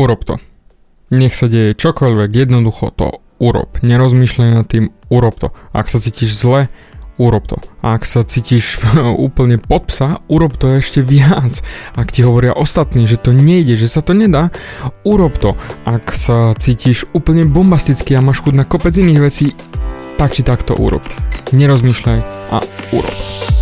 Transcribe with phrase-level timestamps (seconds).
[0.00, 0.40] Urob to.
[1.12, 3.76] Nech sa deje čokoľvek, jednoducho to urob.
[3.84, 5.52] Nerozmýšľaj nad tým, urob to.
[5.76, 6.72] Ak sa cítiš zle,
[7.20, 7.60] urob to.
[7.84, 8.80] Ak sa cítiš
[9.28, 11.60] úplne pod psa, urob to ešte viac.
[11.92, 14.48] Ak ti hovoria ostatní, že to nejde, že sa to nedá,
[15.04, 15.60] urob to.
[15.84, 19.52] Ak sa cítiš úplne bombasticky a máš chuť na kopec iných vecí,
[20.16, 21.04] tak či tak to urob.
[21.52, 22.18] Nerozmýšľaj
[22.48, 22.64] a
[22.96, 23.61] urob.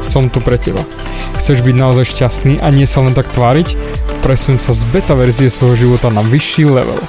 [0.00, 0.82] som tu pre teba.
[1.38, 3.78] Chceš byť naozaj šťastný a nie sa len tak tváriť?
[4.20, 7.00] Presun sa z beta verzie svojho života na vyšší level.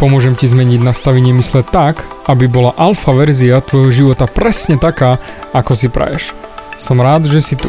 [0.00, 5.20] Pomôžem ti zmeniť nastavenie mysle tak, aby bola alfa verzia tvojho života presne taká,
[5.52, 6.32] ako si praješ.
[6.80, 7.68] Som rád, že si tu.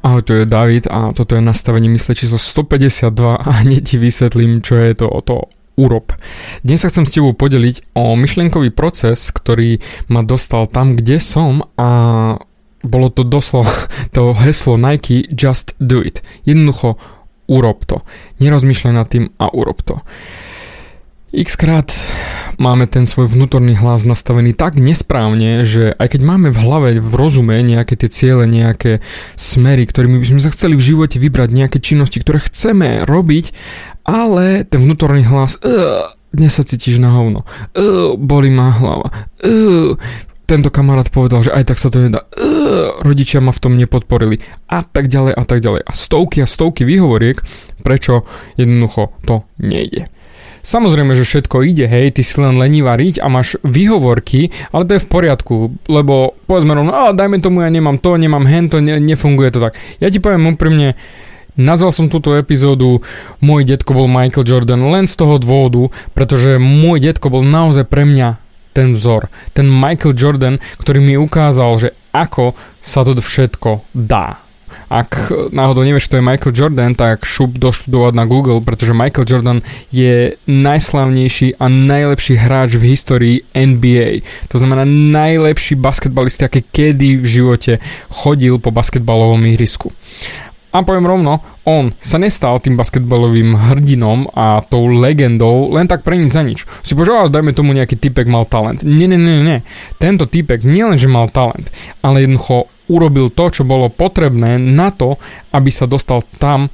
[0.00, 4.64] Ahoj, tu je David a toto je nastavenie mysle číslo 152 a hneď ti vysvetlím,
[4.64, 6.16] čo je to o to urob.
[6.66, 9.78] Dnes sa chcem s tebou podeliť o myšlienkový proces, ktorý
[10.10, 11.88] ma dostal tam, kde som a
[12.82, 13.72] bolo to doslova
[14.14, 16.22] to heslo Nike Just Do It.
[16.46, 16.98] Jednoducho
[17.48, 18.04] urob to.
[18.38, 20.04] Nerozmýšľaj nad tým a urob to.
[21.28, 21.92] X krát
[22.56, 27.14] máme ten svoj vnútorný hlas nastavený tak nesprávne, že aj keď máme v hlave, v
[27.14, 29.04] rozume nejaké tie ciele, nejaké
[29.36, 33.52] smery, ktorými by sme sa chceli v živote vybrať, nejaké činnosti, ktoré chceme robiť,
[34.08, 35.60] ale ten vnútorný hlas
[36.32, 37.44] dnes sa cítiš na hovno,
[38.16, 39.08] boli ma hlava,
[40.48, 42.24] tento kamarát povedal, že aj tak sa to nedá,
[43.04, 45.84] rodičia ma v tom nepodporili a tak ďalej a tak ďalej.
[45.84, 47.44] A stovky a stovky výhovoriek,
[47.84, 48.24] prečo
[48.56, 50.08] jednoducho to nejde.
[50.64, 54.98] Samozrejme, že všetko ide, hej, ty si len lení variť a máš výhovorky, ale to
[54.98, 55.54] je v poriadku,
[55.86, 59.62] lebo povedzme rovno, a dajme tomu, ja nemám to, nemám hen, to ne, nefunguje to
[59.62, 59.78] tak.
[60.02, 60.96] Ja ti poviem úprimne,
[61.58, 63.02] Nazval som túto epizódu
[63.42, 68.06] Môj detko bol Michael Jordan len z toho dôvodu, pretože môj detko bol naozaj pre
[68.06, 68.38] mňa
[68.78, 74.46] ten vzor, ten Michael Jordan, ktorý mi ukázal, že ako sa to všetko dá.
[74.88, 79.58] Ak náhodou nevieš, kto je Michael Jordan, tak šup doštudovať na Google, pretože Michael Jordan
[79.92, 84.24] je najslavnejší a najlepší hráč v histórii NBA.
[84.48, 87.72] To znamená najlepší basketbalista, aký kedy v živote
[88.08, 89.92] chodil po basketbalovom ihrisku.
[90.78, 96.14] A poviem rovno, on sa nestal tým basketbalovým hrdinom a tou legendou len tak pre
[96.14, 96.70] nič za nič.
[96.86, 98.86] Si požiaľ, dajme tomu nejaký typek mal talent.
[98.86, 99.58] Nie, nie, nie, nie.
[99.98, 101.66] Tento typek nielenže mal talent,
[101.98, 105.18] ale jednoducho urobil to, čo bolo potrebné na to,
[105.50, 106.70] aby sa dostal tam,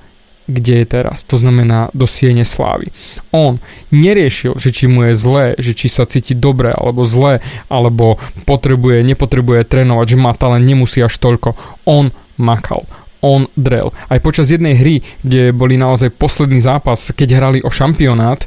[0.53, 1.25] kde je teraz.
[1.33, 2.93] To znamená do siene slávy.
[3.33, 3.57] On
[3.89, 7.41] neriešil, že či mu je zlé, že či sa cíti dobre alebo zlé,
[7.73, 11.57] alebo potrebuje, nepotrebuje trénovať, že má talent, nemusí až toľko.
[11.89, 12.85] On makal
[13.25, 13.89] on drel.
[14.13, 18.45] Aj počas jednej hry, kde boli naozaj posledný zápas, keď hrali o šampionát,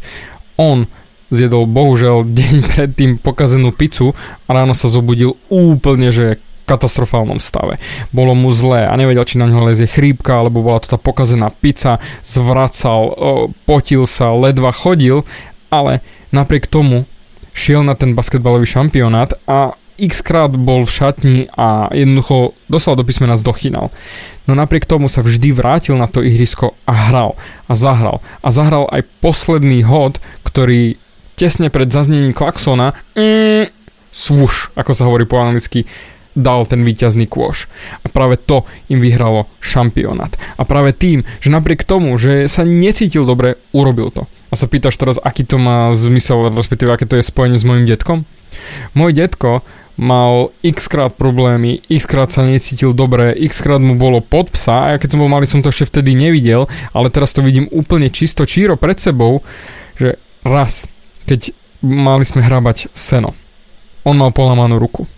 [0.62, 0.86] on
[1.34, 4.14] zjedol bohužel deň predtým pokazenú pizzu
[4.46, 6.38] a ráno sa zobudil úplne, že
[6.68, 7.80] katastrofálnom stave.
[8.12, 11.48] Bolo mu zlé a nevedel, či na ňo lezie chrípka, alebo bola to tá pokazená
[11.48, 13.16] pizza, zvracal,
[13.64, 15.24] potil sa, ledva chodil,
[15.72, 16.04] ale
[16.36, 17.08] napriek tomu
[17.56, 23.04] šiel na ten basketbalový šampionát a x krát bol v šatni a jednoducho dostal do
[23.04, 23.90] písmena zdochinal.
[24.48, 27.36] No napriek tomu sa vždy vrátil na to ihrisko a hral
[27.68, 28.24] a zahral.
[28.46, 30.96] A zahral aj posledný hod, ktorý
[31.38, 33.70] tesne pred zaznením klaxona mm,
[34.14, 35.86] svuš, ako sa hovorí po anglicky,
[36.38, 37.66] dal ten víťazný kôš.
[38.06, 38.62] A práve to
[38.94, 40.38] im vyhralo šampionát.
[40.58, 44.30] A práve tým, že napriek tomu, že sa necítil dobre, urobil to.
[44.48, 47.90] A sa pýtaš teraz, aký to má zmysel, respektíve aké to je spojenie s mojim
[47.90, 48.24] detkom?
[48.94, 49.66] Môj detko
[49.98, 54.86] mal x krát problémy, x krát sa necítil dobre, x krát mu bolo pod psa
[54.86, 57.66] a ja keď som bol malý som to ešte vtedy nevidel, ale teraz to vidím
[57.74, 59.42] úplne čisto číro pred sebou,
[59.98, 60.86] že raz,
[61.26, 61.52] keď
[61.82, 63.34] mali sme hrabať seno,
[64.06, 65.10] on mal polamanú ruku.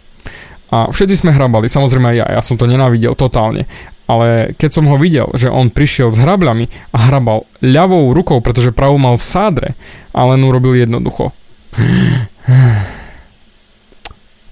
[0.69, 3.65] A všetci sme hrabali, samozrejme aj ja, ja som to nenávidel totálne.
[4.09, 8.73] Ale keď som ho videl, že on prišiel s hrabľami a hrabal ľavou rukou, pretože
[8.73, 9.69] pravú mal v sádre,
[10.13, 11.29] a len urobil jednoducho.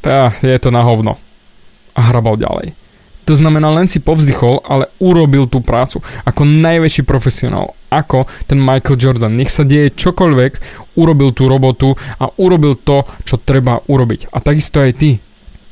[0.07, 1.19] Tá, je to na hovno.
[1.91, 2.71] A hrabal ďalej.
[3.27, 5.99] To znamená, len si povzdychol, ale urobil tú prácu.
[6.23, 7.75] Ako najväčší profesionál.
[7.91, 9.35] Ako ten Michael Jordan.
[9.35, 10.63] Nech sa deje čokoľvek,
[10.95, 11.91] urobil tú robotu
[12.23, 14.31] a urobil to, čo treba urobiť.
[14.31, 15.19] A takisto aj ty.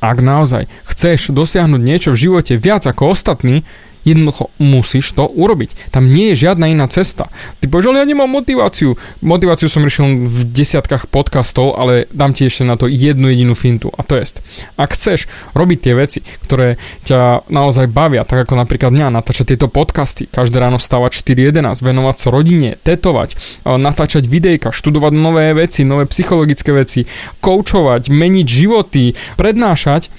[0.04, 3.64] Ak naozaj chceš dosiahnuť niečo v živote viac ako ostatní,
[4.06, 5.90] Jednoducho musíš to urobiť.
[5.90, 7.26] Tam nie je žiadna iná cesta.
[7.58, 8.94] Ty povieš, ale ja nemám motiváciu.
[9.18, 13.90] Motiváciu som riešil v desiatkách podcastov, ale dám ti ešte na to jednu jedinú fintu.
[13.90, 14.38] A to je,
[14.78, 15.26] ak chceš
[15.58, 20.62] robiť tie veci, ktoré ťa naozaj bavia, tak ako napríklad mňa, natáčať tieto podcasty, každé
[20.62, 23.34] ráno stávať 4.11, venovať sa rodine, tetovať,
[23.66, 27.10] natáčať videjka, študovať nové veci, nové psychologické veci,
[27.42, 30.14] koučovať, meniť životy, prednášať,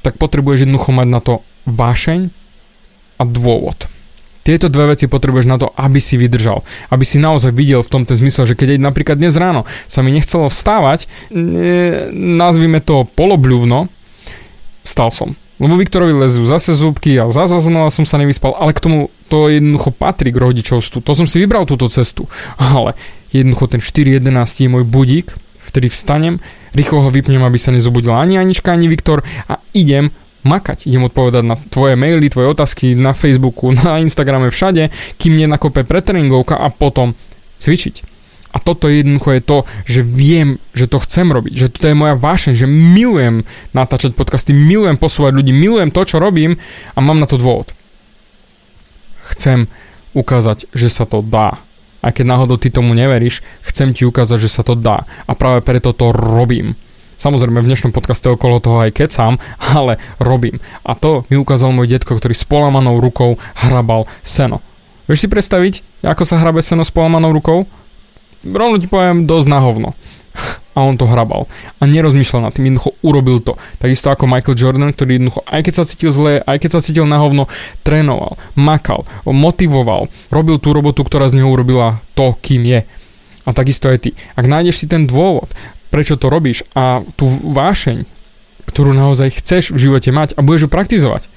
[0.00, 1.34] tak potrebuješ jednoducho mať na to
[1.68, 2.41] vášeň
[3.22, 3.86] a dôvod.
[4.42, 6.66] Tieto dve veci potrebuješ na to, aby si vydržal.
[6.90, 10.10] Aby si naozaj videl v tom ten zmysel, že keď napríklad dnes ráno sa mi
[10.10, 13.86] nechcelo vstávať, e, nazvime to polobľuvno,
[14.82, 15.38] vstal som.
[15.62, 19.46] Lebo Viktorovi lezú zase zúbky a zase znova som sa nevyspal, ale k tomu to
[19.46, 21.06] jednoducho patrí k rodičovstvu.
[21.06, 22.26] To som si vybral túto cestu.
[22.58, 22.98] Ale
[23.30, 24.26] jednoducho ten 4.11
[24.58, 26.42] je môj budík, vtedy vstanem,
[26.74, 30.10] rýchlo ho vypnem, aby sa nezobudil ani Anička, ani Viktor a idem
[30.42, 30.86] makať.
[30.86, 36.58] Idem odpovedať na tvoje maily, tvoje otázky na Facebooku, na Instagrame, všade, kým nenakope pretreningovka
[36.58, 37.14] a potom
[37.62, 38.12] cvičiť.
[38.52, 39.58] A toto jednoducho je to,
[39.88, 44.52] že viem, že to chcem robiť, že toto je moja vášeň, že milujem natáčať podcasty,
[44.52, 46.60] milujem posúvať ľudí, milujem to, čo robím
[46.92, 47.72] a mám na to dôvod.
[49.24, 49.72] Chcem
[50.12, 51.64] ukázať, že sa to dá.
[52.04, 55.08] A keď náhodou ty tomu neveríš, chcem ti ukázať, že sa to dá.
[55.24, 56.76] A práve preto to robím.
[57.22, 59.38] Samozrejme v dnešnom podcaste okolo toho aj kecám,
[59.78, 60.58] ale robím.
[60.82, 64.58] A to mi ukázal môj detko, ktorý s polamanou rukou hrabal seno.
[65.06, 67.70] Vieš si predstaviť, ako sa hrabe seno s polamanou rukou?
[68.42, 69.94] rovno ti poviem dosť na hovno.
[70.74, 71.46] A on to hrabal.
[71.78, 73.54] A nerozmýšľal nad tým, jednoducho urobil to.
[73.78, 77.06] Takisto ako Michael Jordan, ktorý jednoducho, aj keď sa cítil zle, aj keď sa cítil
[77.06, 77.46] na hovno,
[77.86, 82.82] trénoval, makal, motivoval, robil tú robotu, ktorá z neho urobila to, kým je.
[83.44, 84.10] A takisto aj ty.
[84.32, 85.52] Ak nájdeš si ten dôvod,
[85.92, 88.08] prečo to robíš a tú vášeň,
[88.64, 91.28] ktorú naozaj chceš v živote mať a budeš ju praktizovať,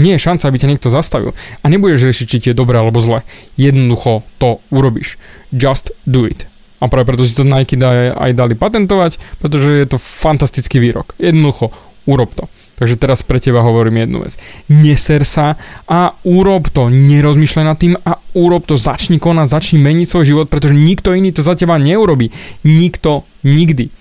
[0.00, 1.36] nie je šanca, aby ťa niekto zastavil.
[1.60, 3.20] A nebudeš riešiť, či ti je dobre alebo zle.
[3.60, 5.20] Jednoducho to urobíš.
[5.52, 6.48] Just do it.
[6.80, 11.12] A práve preto si to Nike aj dali patentovať, pretože je to fantastický výrok.
[11.20, 11.68] Jednoducho,
[12.08, 12.48] urob to.
[12.80, 14.40] Takže teraz pre teba hovorím jednu vec.
[14.72, 16.88] Neser sa a urob to.
[16.88, 18.80] Nerozmýšľaj nad tým a urob to.
[18.80, 22.32] Začni konať, začni meniť svoj život, pretože nikto iný to za teba neurobi.
[22.64, 23.92] Nikto nikdy.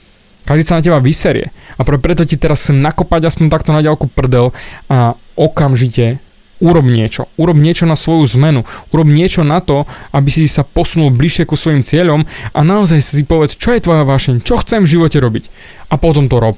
[0.47, 1.51] Každý sa na teba vyserie.
[1.75, 4.55] A preto ti teraz chcem nakopať aspoň takto na ďalku prdel
[4.87, 6.23] a okamžite
[6.63, 7.27] urob niečo.
[7.35, 8.63] Urob niečo na svoju zmenu.
[8.95, 12.23] Urob niečo na to, aby si sa posunul bližšie ku svojim cieľom
[12.55, 15.51] a naozaj si povedz, čo je tvoja vášeň, čo chcem v živote robiť.
[15.91, 16.55] A potom to rob.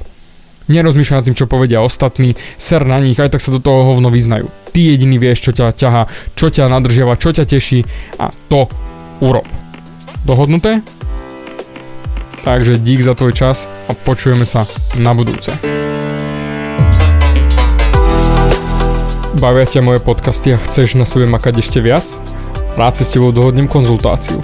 [0.69, 4.13] Nerozmýšľaj nad tým, čo povedia ostatní, ser na nich, aj tak sa do toho hovno
[4.13, 4.51] vyznajú.
[4.69, 6.03] Ty jediný vieš, čo ťa ťaha,
[6.37, 7.81] čo ťa nadržiava, čo ťa teší
[8.21, 8.69] a to
[9.21, 9.47] urob.
[10.21, 10.85] Dohodnuté?
[12.41, 14.65] Takže dík za tvoj čas a počujeme sa
[14.97, 15.53] na budúce.
[19.41, 22.05] Bavia ťa moje podcasty a chceš na sebe makať ešte viac?
[22.77, 24.37] Rád si s tebou dohodnem konzultáciu.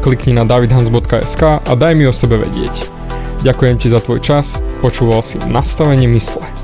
[0.00, 2.88] Klikni na davidhans.sk a daj mi o sebe vedieť.
[3.44, 6.57] Ďakujem ti za tvoj čas, počúval si nastavenie mysle.